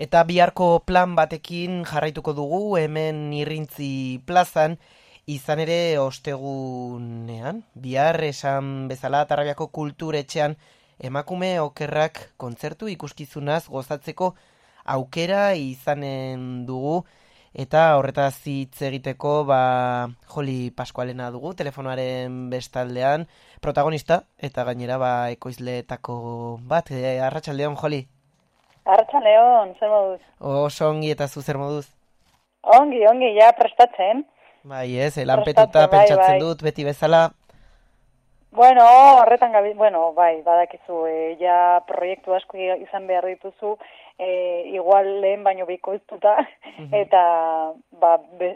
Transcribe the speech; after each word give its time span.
Eta 0.00 0.22
biharko 0.24 0.66
plan 0.88 1.12
batekin 1.12 1.82
jarraituko 1.84 2.32
dugu 2.32 2.60
hemen 2.80 3.18
irrintzi 3.36 4.22
plazan, 4.24 4.78
izan 5.28 5.60
ere 5.60 5.98
ostegunean, 6.00 7.58
bihar 7.76 8.16
esan 8.24 8.88
bezala 8.88 9.26
tarrabiako 9.28 9.66
kulturetxean 9.76 10.54
emakume 11.10 11.50
okerrak 11.60 12.20
kontzertu 12.40 12.88
ikuskizunaz 12.88 13.66
gozatzeko 13.68 14.30
aukera 14.94 15.42
izanen 15.54 16.46
dugu, 16.70 17.02
eta 17.52 17.82
horretaz 17.98 18.40
hitz 18.48 18.80
egiteko 18.88 19.34
ba, 19.50 19.60
Joli 20.32 20.70
Paskualena 20.80 21.28
dugu, 21.34 21.52
telefonoaren 21.60 22.46
bestaldean, 22.48 23.28
protagonista, 23.60 24.22
eta 24.38 24.64
gainera 24.64 24.96
ba, 24.96 25.12
ekoizleetako 25.36 26.16
bat, 26.72 26.88
e, 26.88 27.18
arratsaldeon 27.28 27.76
Joli. 27.84 28.00
Arratxa 28.90 29.20
Leon, 29.22 29.74
zer 29.78 29.88
moduz? 29.92 30.20
Oso 30.40 30.88
ongi 30.90 31.10
eta 31.14 31.28
zu 31.28 31.42
zer 31.42 31.58
moduz? 31.60 31.86
Ongi, 32.62 33.04
ongi, 33.08 33.32
ja 33.38 33.52
prestatzen. 33.56 34.24
Bai 34.64 34.88
ez, 35.00 35.14
lanpetuta 35.24 35.86
bai, 35.86 35.92
pentsatzen 35.94 36.36
bai. 36.36 36.40
dut 36.42 36.62
beti 36.66 36.84
bezala. 36.84 37.30
Bueno, 38.52 38.82
horretan 39.20 39.52
gabi, 39.54 39.74
bueno, 39.78 40.12
bai, 40.12 40.42
badakizu, 40.42 41.04
e, 41.06 41.36
ja 41.38 41.80
proiektu 41.86 42.34
asko 42.34 42.58
izan 42.58 43.06
behar 43.06 43.28
dituzu, 43.30 43.76
e, 44.18 44.30
igual 44.74 45.20
lehen 45.22 45.44
baino 45.46 45.66
bikoiztuta, 45.70 46.34
eta 46.90 47.22
ba, 48.02 48.16
be, 48.40 48.50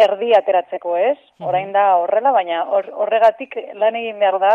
erdi 0.00 0.32
ateratzeko 0.34 0.96
ez, 0.98 1.16
orain 1.46 1.70
da 1.72 1.84
horrela, 2.02 2.32
baina 2.34 2.64
hor- 2.74 2.90
horregatik 3.04 3.54
lan 3.78 3.94
egin 4.00 4.18
behar 4.18 4.40
da 4.42 4.52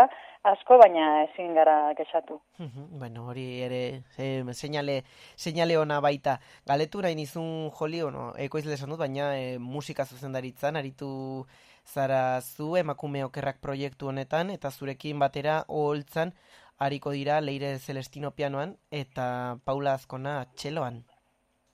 asko, 0.52 0.78
baina 0.80 1.06
ezin 1.24 1.54
gara 1.54 1.92
kexatu. 1.98 2.38
Bueno, 3.00 3.26
hori 3.30 3.46
ere 3.66 3.80
e, 4.18 4.28
seinale, 4.52 5.02
seinale 5.36 5.78
ona 5.78 6.00
baita. 6.00 6.38
Galetu 6.66 7.02
nahi 7.02 7.16
nizun 7.18 7.70
joli, 7.78 8.02
ono, 8.02 8.28
ekoizle 8.48 8.76
esan 8.78 8.92
dut, 8.94 9.00
baina 9.02 9.32
e, 9.38 9.56
musika 9.58 10.06
zuzendaritzan 10.06 10.76
aritu 10.76 11.10
zara 11.86 12.40
zu 12.40 12.76
emakume 12.76 13.24
okerrak 13.24 13.60
proiektu 13.62 14.10
honetan, 14.10 14.50
eta 14.50 14.70
zurekin 14.70 15.18
batera 15.22 15.62
oholtzan 15.68 16.32
ariko 16.78 17.10
dira 17.10 17.40
Leire 17.40 17.78
Celestino 17.78 18.30
pianoan 18.30 18.76
eta 18.90 19.56
Paula 19.64 19.94
Azkona 19.94 20.44
txeloan. 20.56 21.02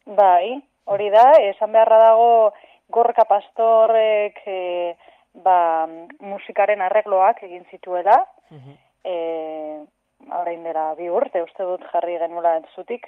Bai, 0.06 0.60
hori 0.84 1.08
da, 1.14 1.32
esan 1.48 1.72
beharra 1.72 1.98
dago 1.98 2.52
Gorka 2.92 3.24
Pastorrek 3.24 4.42
e, 4.46 4.94
ba, 5.34 5.86
musikaren 6.20 6.82
arregloak 6.82 7.42
egin 7.42 7.64
zituela, 7.70 8.26
Mhm. 8.50 8.76
e, 9.04 9.84
orain 10.30 10.62
dela 10.62 10.94
bi 10.94 11.08
urte, 11.10 11.42
uste 11.42 11.64
dut 11.64 11.82
jarri 11.92 12.18
genuela 12.18 12.60
zutik, 12.74 13.06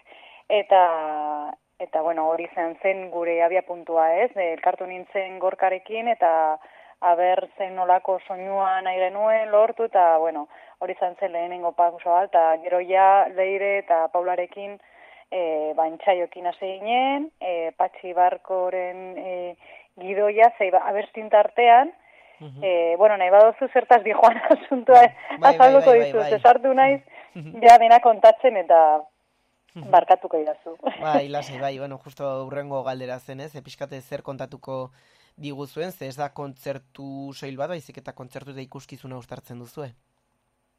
eta, 0.48 1.52
eta 1.78 2.02
bueno, 2.02 2.28
hori 2.28 2.48
zen 2.54 2.76
zen 2.82 3.10
gure 3.10 3.42
abia 3.42 3.62
puntua 3.62 4.14
ez, 4.16 4.30
e, 4.36 4.52
elkartu 4.54 4.86
nintzen 4.86 5.38
gorkarekin, 5.38 6.08
eta 6.08 6.58
aber 7.00 7.48
zen 7.58 7.74
nolako 7.76 8.18
soinua 8.26 8.80
nahi 8.80 8.98
genuen 8.98 9.50
lortu, 9.50 9.84
eta 9.84 10.16
bueno, 10.18 10.48
hori 10.80 10.94
zen 10.94 11.16
zen 11.20 11.32
lehenengo 11.32 11.72
pausoa, 11.72 12.24
eta 12.24 12.56
gero 12.62 12.80
ja 12.80 13.26
leire 13.28 13.78
eta 13.78 14.08
paularekin 14.08 14.78
e, 15.30 15.72
bantxaiokin 15.76 16.46
hasi 16.46 16.78
ginen, 16.78 17.30
e, 17.40 17.72
patxi 17.76 18.12
barkoren 18.14 19.18
e, 19.18 19.56
gidoia, 20.00 20.50
zei 20.58 20.70
ba, 20.70 20.78
abestin 20.88 21.28
tartean, 21.28 21.92
Mhm. 22.40 22.62
Eh, 22.62 22.94
bueno, 22.98 23.16
nahi 23.16 23.30
badozu 23.30 23.68
zertaz 23.72 24.02
di 24.02 24.12
joan 24.12 24.40
asuntua 24.50 25.00
Bai, 25.00 25.38
bai, 25.38 25.54
azalduko 25.54 25.90
bai, 25.90 25.98
bai, 25.98 26.06
dizut, 26.06 26.20
bai. 26.20 26.32
esartu 26.34 26.74
naiz, 26.74 27.02
ja 27.62 27.78
dena 27.78 28.00
kontatzen 28.00 28.56
eta 28.56 28.80
barkatuko 29.74 30.38
idazu. 30.38 30.76
Bai, 31.00 31.28
lasai, 31.34 31.58
bai, 31.60 31.78
bueno, 31.78 31.98
justo 31.98 32.24
urrengo 32.46 32.82
galdera 32.82 33.18
zen, 33.18 33.40
ez? 33.40 33.54
Episkate 33.56 34.00
zer 34.00 34.22
kontatuko 34.22 34.90
diguzuen, 35.36 35.92
ze 35.92 36.06
ez 36.06 36.16
da 36.16 36.28
kontzertu 36.30 37.32
soil 37.34 37.56
bat, 37.56 37.68
baizik 37.68 37.98
eta 37.98 38.12
kontzertu 38.12 38.54
eta 38.54 38.62
ikuskizuna 38.62 39.18
ustartzen 39.18 39.58
duzue. 39.58 39.90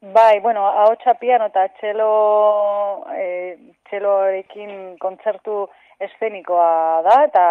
Bai, 0.00 0.40
bueno, 0.40 0.66
ahotsa 0.66 1.14
piano 1.20 1.46
eta 1.48 1.66
txelo, 1.78 3.06
e, 3.16 3.56
txelorekin 3.88 4.96
kontzertu 5.00 5.66
eszenikoa 6.00 7.02
da, 7.06 7.22
eta, 7.24 7.44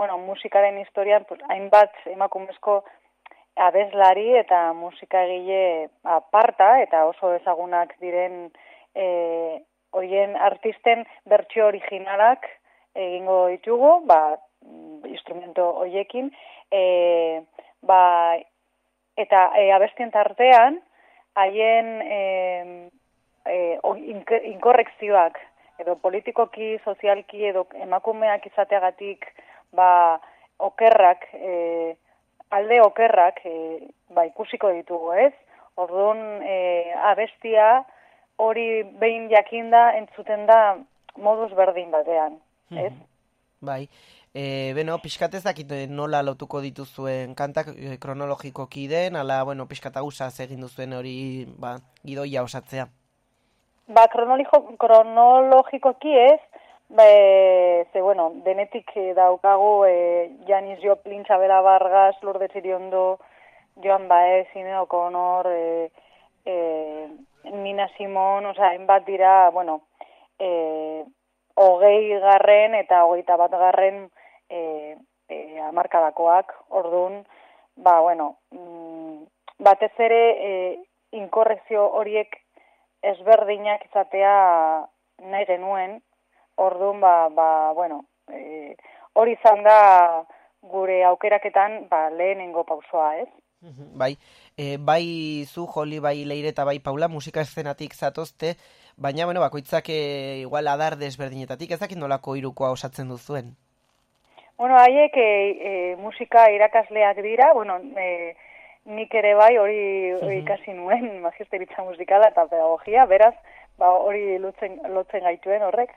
bueno, 0.00 0.16
musikaren 0.18 0.78
historian, 0.80 1.26
pues, 1.28 1.40
hainbat 1.52 1.92
emakumezko 2.08 2.82
abeslari 3.60 4.34
eta 4.40 4.72
musikagile 4.72 5.90
aparta, 6.04 6.78
eta 6.82 7.04
oso 7.08 7.34
ezagunak 7.36 7.92
diren 8.00 8.48
e, 8.94 9.06
hoien 9.92 10.36
artisten 10.36 11.04
bertsio 11.28 11.66
originalak 11.68 12.46
egingo 12.94 13.46
ditugu, 13.52 13.92
ba, 14.06 14.38
mm, 14.64 15.10
instrumento 15.10 15.66
hoiekin, 15.82 16.30
e, 16.72 17.42
ba, 17.82 18.38
eta 19.16 19.44
e, 19.58 19.70
abestien 19.76 20.10
tartean, 20.14 20.80
haien 21.38 21.92
e, 22.02 22.20
e, 23.46 23.78
inkorrekzioak 24.54 25.38
edo 25.80 25.96
politikoki, 26.02 26.76
sozialki 26.84 27.46
edo 27.52 27.66
emakumeak 27.80 28.46
izateagatik 28.50 29.26
ba, 29.76 30.20
okerrak, 30.60 31.28
e, 31.34 31.96
alde 32.50 32.80
okerrak 32.82 33.40
e, 33.46 33.54
ba, 34.14 34.26
ikusiko 34.26 34.72
ditugu, 34.74 35.12
ez? 35.14 35.32
Orduan, 35.80 36.42
e, 36.42 36.92
abestia 37.12 37.84
hori 38.40 38.82
behin 39.00 39.28
jakinda 39.30 39.90
entzuten 39.98 40.46
da 40.48 40.60
moduz 41.20 41.50
berdin 41.56 41.90
batean, 41.92 42.38
ez? 42.74 42.92
Bai, 43.60 43.84
e, 44.32 44.72
beno, 44.76 44.96
pixkat 45.02 45.34
ez 45.36 45.42
dakit 45.44 45.72
nola 45.92 46.22
lotuko 46.26 46.62
dituzuen 46.64 47.34
kantak 47.38 47.72
e, 47.74 47.96
kronologikoki 48.02 48.86
den, 48.90 49.18
ala, 49.20 49.42
bueno, 49.44 49.68
pixkat 49.70 50.00
ausaz 50.00 50.32
egin 50.46 50.64
duzuen 50.64 50.96
hori, 50.96 51.14
ba, 51.60 51.76
gidoia 52.06 52.44
osatzea. 52.46 52.88
Ba, 53.90 54.06
kronologiko, 54.10 54.62
kronologikoki 54.80 56.14
ez, 56.14 56.40
be, 56.90 57.86
ze, 57.92 58.00
bueno, 58.00 58.32
denetik 58.44 58.90
eh, 58.96 59.14
daukagu 59.14 59.84
eh, 59.86 60.30
Janis 60.46 60.80
Joplin, 60.82 61.24
Txabela 61.24 61.60
Vargas, 61.62 62.16
Lourdes 62.22 62.54
Iriondo, 62.54 63.20
Joan 63.82 64.08
Baez, 64.08 64.48
Ine 64.54 64.76
O'Connor, 64.78 65.46
eh, 65.50 65.90
eh, 66.44 67.08
Nina 67.44 67.88
Simon, 67.96 68.46
oza, 68.46 68.68
hainbat 68.68 69.06
dira, 69.06 69.50
bueno, 69.50 69.82
eh, 70.38 71.04
hogei 71.54 72.18
garren 72.20 72.74
eta 72.74 73.04
hogeita 73.04 73.36
bat 73.36 73.50
garren 73.52 74.10
eh, 74.48 74.96
eh, 75.28 75.60
amarkadakoak, 75.68 76.52
orduan, 76.68 77.24
ba, 77.76 78.00
bueno, 78.00 78.36
mm, 78.50 79.24
batez 79.58 79.92
ere 79.98 80.22
eh, 80.50 80.78
inkorrekzio 81.12 81.86
horiek 82.00 82.36
ezberdinak 83.02 83.86
izatea 83.86 84.34
nahi 85.30 85.46
genuen, 85.46 86.00
orduan, 86.66 87.00
ba, 87.00 87.28
ba 87.28 87.48
bueno, 87.76 88.04
e, 88.28 88.76
hori 89.14 89.36
izan 89.38 89.62
da 89.64 89.78
gure 90.62 91.02
aukeraketan 91.04 91.86
ba, 91.88 92.08
lehenengo 92.10 92.64
pausoa, 92.64 93.16
ez? 93.24 93.28
Mhm, 93.60 93.98
Bai, 94.00 94.16
e, 94.56 94.76
bai 94.80 95.44
zu 95.44 95.66
joli, 95.66 95.98
bai 96.00 96.24
leire 96.24 96.48
eta 96.48 96.64
bai 96.64 96.78
paula 96.80 97.08
musika 97.08 97.42
eszenatik 97.44 97.92
zatozte, 97.94 98.54
baina, 98.96 99.26
bueno, 99.26 99.40
bakoitzak 99.40 99.90
e, 99.92 100.40
igual 100.40 100.68
adar 100.68 100.96
desberdinetatik, 100.96 101.72
ez 101.72 101.80
dakit 101.80 101.98
nolako 101.98 102.36
irukoa 102.36 102.70
osatzen 102.72 103.08
duzuen. 103.08 103.56
Bueno, 104.56 104.76
haiek 104.76 105.16
e, 105.16 105.28
e, 105.70 105.96
musika 105.96 106.50
irakasleak 106.52 107.20
dira, 107.24 107.52
bueno, 107.52 107.78
e, 107.96 108.36
nik 108.84 109.14
ere 109.14 109.34
bai 109.34 109.54
hori 109.56 110.12
hori 110.16 110.38
ikasi 110.40 110.72
nuen 110.76 111.20
magisteritza 111.24 111.84
musikala 111.84 112.28
eta 112.32 112.46
pedagogia, 112.48 113.04
beraz, 113.06 113.34
ba, 113.80 113.92
hori 113.92 114.38
lotzen, 114.38 114.80
lotzen 114.94 115.24
gaituen 115.24 115.64
horrek, 115.68 115.92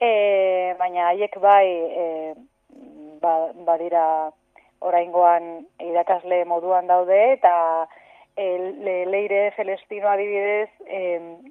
e, 0.00 0.74
baina 0.78 1.08
haiek 1.10 1.38
bai 1.42 1.66
e, 1.68 2.34
ba, 3.22 3.52
badira 3.66 4.30
oraingoan 4.80 5.66
irakasle 5.82 6.44
moduan 6.44 6.86
daude 6.86 7.18
eta 7.32 7.54
e, 8.36 8.46
le, 8.84 8.96
leire 9.06 9.52
Celestino 9.56 10.08
adibidez 10.08 10.70
e, 10.86 11.00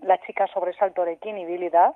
la 0.03 0.17
txika 0.23 0.47
sobresaltorekin 0.53 1.37
ibili 1.43 1.69
da, 1.69 1.91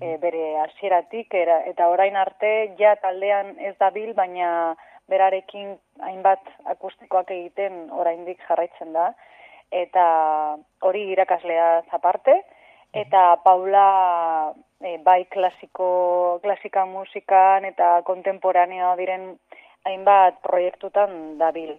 e, 0.00 0.16
bere 0.20 0.58
hasieratik 0.64 1.32
era, 1.34 1.62
eta 1.70 1.88
orain 1.88 2.16
arte 2.16 2.74
ja 2.78 2.94
taldean 3.00 3.54
ez 3.58 3.74
dabil, 3.80 4.12
baina 4.14 4.76
berarekin 5.08 5.76
hainbat 6.04 6.44
akustikoak 6.74 7.30
egiten 7.32 7.88
oraindik 7.96 8.42
jarraitzen 8.48 8.92
da. 8.92 9.12
Eta 9.72 10.04
hori 10.84 11.02
irakaslea 11.12 11.82
aparte. 11.92 12.38
Eta 12.96 13.36
Paula 13.44 14.54
e, 14.80 14.98
bai 15.04 15.24
klasiko 15.24 16.40
klasika 16.42 16.86
musikan 16.86 17.64
eta 17.64 18.02
kontemporaneo 18.06 18.94
diren 18.96 19.30
hainbat 19.84 20.40
proiektutan 20.42 21.38
dabil. 21.38 21.76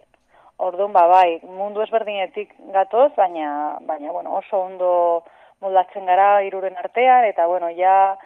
Orduan 0.59 0.91
ba 0.91 1.05
bai, 1.07 1.39
mundu 1.43 1.81
ezberdinetik 1.85 2.51
gatoz, 2.73 3.11
baina 3.15 3.77
baina 3.87 4.11
bueno, 4.11 4.35
oso 4.41 4.59
ondo 4.59 5.23
moldatzen 5.61 6.05
gara 6.05 6.41
hiruren 6.43 6.75
artean 6.77 7.25
eta 7.29 7.47
bueno, 7.47 7.69
ja 7.75 8.17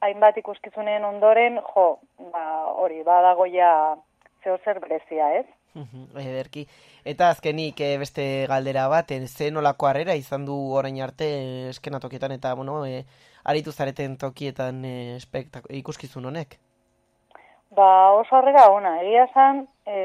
hainbat 0.00 0.38
ikuskizunen 0.40 1.04
ondoren, 1.04 1.60
jo, 1.74 1.98
ba, 2.32 2.44
hori, 2.82 3.02
badagoia 3.06 3.72
zeo 4.42 4.58
zer 4.64 4.80
berezia, 4.80 5.28
ez? 5.40 5.46
Ederki. 6.26 6.66
Eta 7.04 7.30
azkenik 7.32 7.80
e, 7.80 7.96
beste 7.98 8.24
galdera 8.50 8.88
bat, 8.92 9.10
e, 9.10 9.26
ze 9.26 9.50
nolako 9.50 9.88
harrera 9.88 10.14
izan 10.18 10.44
du 10.46 10.56
orain 10.78 11.00
arte 11.02 11.28
e, 11.28 11.68
eskenatokietan 11.70 12.34
eta, 12.36 12.54
bueno, 12.54 12.82
e, 12.86 13.04
aritu 13.44 13.72
zareten 13.72 14.18
tokietan 14.18 14.84
e, 14.84 15.18
ikuskizun 15.82 16.28
honek? 16.30 16.58
Ba, 17.72 18.12
oso 18.18 18.36
harrera 18.36 18.68
ona, 18.68 18.98
egia 19.00 19.26
zan, 19.32 19.64
e, 19.86 19.98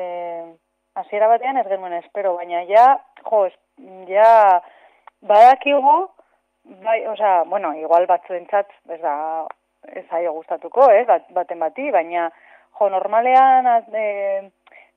hasiera 0.96 1.28
batean 1.28 1.60
ez 1.60 1.68
genuen 1.68 1.98
espero, 2.00 2.36
baina 2.38 2.64
ja, 2.70 2.86
jo, 3.28 3.46
es, 3.50 3.56
ja, 4.08 4.62
badakigu, 5.28 5.98
bai, 6.84 7.02
oza, 7.12 7.44
bueno, 7.52 7.74
igual 7.76 8.08
batzuentzat, 8.08 8.72
ez 8.96 9.02
da, 9.02 9.16
ez 9.94 10.06
aio 10.16 10.34
gustatuko, 10.40 10.90
eh, 10.92 11.04
bat, 11.08 11.28
baten 11.36 11.60
bati, 11.60 11.92
baina, 11.92 12.30
jo, 12.80 12.90
normalean, 12.90 13.68
e, 13.94 14.50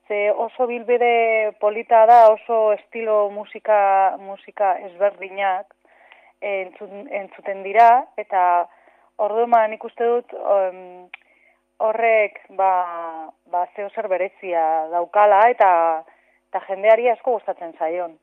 ze 0.08 0.30
oso 0.32 0.66
bilbide 0.66 1.52
polita 1.60 2.04
da, 2.06 2.28
oso 2.32 2.72
estilo 2.72 3.30
musika, 3.30 4.16
musika 4.18 4.74
ezberdinak 4.88 5.74
entzuten 6.40 7.62
dira, 7.62 8.06
eta 8.16 8.66
orduan 9.20 9.74
ikuste 9.76 10.06
dut 10.08 10.32
horrek 11.80 12.40
ba, 12.56 12.72
ba 13.52 13.66
zeo 13.76 13.88
zer 13.94 14.08
berezia 14.08 14.62
daukala, 14.92 15.42
eta, 15.52 15.70
eta 16.50 16.64
jendeari 16.68 17.08
asko 17.12 17.38
gustatzen 17.38 17.76
zaion. 17.78 18.16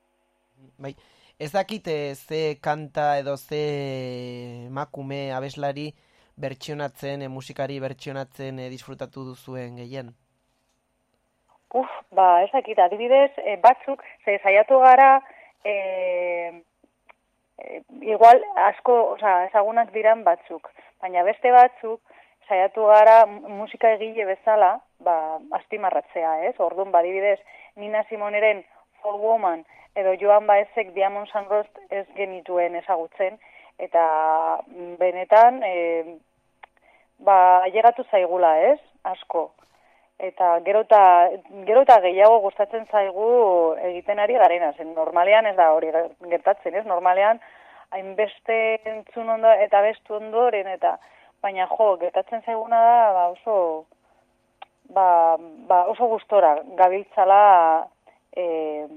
Bai, 0.81 0.93
ez 1.39 1.51
dakite 1.53 2.15
ze 2.15 2.57
kanta 2.61 3.17
edo 3.21 3.37
ze 3.37 4.67
makume 4.69 5.31
abeslari 5.33 5.91
bertsionatzen, 6.37 7.21
e, 7.21 7.27
musikari 7.27 7.79
bertsionatzen 7.83 8.59
e, 8.59 8.69
disfrutatu 8.69 9.25
duzuen 9.25 9.77
gehien? 9.81 10.13
Uf, 11.75 11.89
ba, 12.15 12.43
ezakit, 12.45 12.79
adibidez, 12.79 13.31
e, 13.43 13.57
batzuk, 13.63 14.03
ze 14.23 14.37
saiatu 14.43 14.79
gara, 14.79 15.09
e, 15.65 15.73
e, 17.57 17.81
igual, 18.13 18.39
asko, 18.69 18.95
oza, 19.15 19.33
ezagunak 19.49 19.91
diran 19.95 20.23
batzuk, 20.23 20.69
baina 21.03 21.25
beste 21.27 21.51
batzuk, 21.51 21.99
saiatu 22.47 22.85
gara 22.87 23.25
musika 23.27 23.91
egile 23.97 24.29
bezala, 24.29 24.77
ba, 25.03 25.17
astimarratzea, 25.59 26.37
ez? 26.47 26.55
Orduan, 26.63 26.93
ba, 26.93 27.03
adibidez, 27.03 27.39
Nina 27.75 28.05
Simoneren 28.09 28.63
For 29.01 29.19
Woman, 29.19 29.65
edo 29.97 30.13
Joan 30.21 30.47
Baezek 30.47 30.93
Diamond 30.95 31.27
Sunrost 31.33 31.83
ez 31.89 32.05
genituen 32.15 32.77
ezagutzen, 32.79 33.37
eta 33.77 34.05
benetan, 35.01 35.61
e, 35.63 36.17
ba, 37.19 37.67
llegatu 37.67 38.03
zaigula, 38.11 38.57
ez? 38.73 38.79
Asko 39.03 39.51
eta 40.17 40.59
gero 40.65 40.81
eta 40.81 41.99
gehiago 42.01 42.39
gustatzen 42.41 42.87
zaigu 42.91 43.75
egiten 43.89 44.19
ari 44.19 44.33
garena, 44.33 44.71
zen 44.73 44.93
normalean 44.95 45.45
ez 45.45 45.55
da 45.55 45.71
hori 45.73 45.91
gertatzen, 46.29 46.73
ez? 46.73 46.85
Normalean 46.85 47.39
hainbeste 47.91 48.79
entzun 48.85 49.29
ondo 49.29 49.51
eta 49.65 49.81
bestu 49.81 50.17
ondoren 50.17 50.67
eta 50.67 50.97
baina 51.41 51.67
jo, 51.69 51.95
gertatzen 52.01 52.41
zaiguna 52.45 52.79
da 52.81 53.11
ba 53.13 53.27
oso 53.35 53.85
ba, 54.89 55.37
ba 55.69 55.83
oso 55.91 56.07
gustora 56.07 56.55
gabiltzala 56.79 57.87
e, 58.35 58.87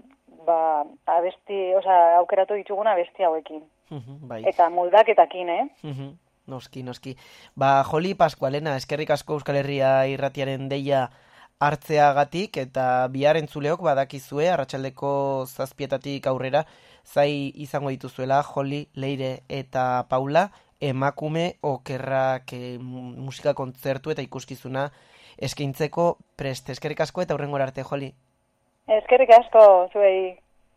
ba, 0.47 0.85
abesti, 1.19 1.75
osea, 1.77 2.17
aukeratu 2.23 2.57
dituguna 2.57 2.97
abesti 2.97 3.25
hauekin. 3.25 3.63
bai. 4.31 4.43
Eta 4.47 4.71
moldaketakin, 4.71 5.49
eh? 5.49 5.65
Noski, 6.47 6.83
noski. 6.83 7.17
Ba, 7.55 7.83
Joli 7.85 8.15
Pascualena, 8.15 8.77
eskerrik 8.77 9.11
asko 9.11 9.39
Euskal 9.39 9.61
Herria 9.61 10.07
irratiaren 10.11 10.69
deia 10.69 11.09
hartzeagatik 11.61 12.57
eta 12.57 12.85
bihar 13.13 13.37
entzuleok 13.37 13.83
badakizue 13.85 14.49
arratsaldeko 14.49 15.11
zazpietatik 15.47 16.27
aurrera 16.27 16.65
zai 17.05 17.53
izango 17.55 17.91
dituzuela 17.93 18.43
Joli, 18.43 18.87
Leire 18.95 19.43
eta 19.49 20.07
Paula 20.09 20.49
emakume 20.81 21.59
okerrak 21.63 22.55
e, 22.57 22.79
musika 22.81 23.53
kontzertu 23.55 24.11
eta 24.11 24.25
ikuskizuna 24.25 24.89
eskaintzeko 25.37 26.17
preste. 26.37 26.73
Eskerrik 26.73 27.01
asko 27.05 27.23
eta 27.23 27.37
hurrengora 27.37 27.69
arte, 27.69 27.85
Joli. 27.85 28.15
Eskerrik 28.89 29.31
asko, 29.37 29.65
zuei. 29.93 30.39